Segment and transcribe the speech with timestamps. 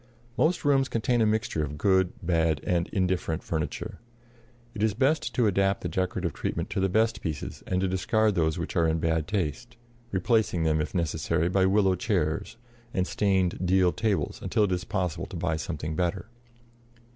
[0.35, 3.99] Most rooms contain a mixture of good, bad, and indifferent furniture.
[4.73, 8.33] It is best to adapt the decorative treatment to the best pieces and to discard
[8.33, 9.77] those which are in bad taste,
[10.11, 12.57] replacing them, if necessary, by willow chairs
[12.95, 16.25] and stained deal tables until it is possible to buy something better.